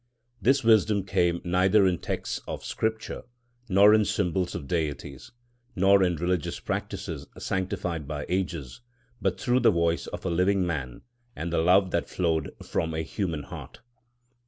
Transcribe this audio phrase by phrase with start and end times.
[0.41, 3.21] This wisdom came, neither in texts of Scripture,
[3.69, 5.31] nor in symbols of deities,
[5.75, 8.81] nor in religious practices sanctified by ages,
[9.21, 11.03] but through the voice of a living man
[11.35, 13.81] and the love that flowed from a human heart.